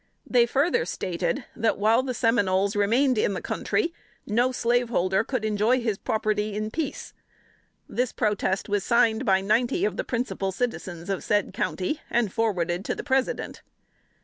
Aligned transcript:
They 0.25 0.47
further 0.47 0.83
stated 0.83 1.45
that 1.55 1.77
while 1.77 2.01
the 2.01 2.15
Seminoles 2.15 2.75
remained 2.75 3.19
in 3.19 3.35
the 3.35 3.39
country 3.39 3.93
no 4.25 4.51
slaveholder 4.51 5.23
could 5.23 5.45
enjoy 5.45 5.79
his 5.79 5.99
property 5.99 6.55
in 6.55 6.71
peace. 6.71 7.13
This 7.87 8.11
protest 8.11 8.67
was 8.67 8.83
signed 8.83 9.25
by 9.25 9.41
ninety 9.41 9.85
of 9.85 9.97
the 9.97 10.03
principal 10.03 10.51
citizens 10.51 11.07
of 11.11 11.23
said 11.23 11.53
county, 11.53 12.01
and 12.09 12.33
forwarded 12.33 12.83
to 12.85 12.95
the 12.95 13.03
President. 13.03 13.61